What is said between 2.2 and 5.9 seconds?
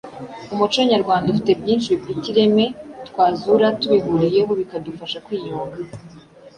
ireme twazura tubihuriyeho bikadufasha kwiyunga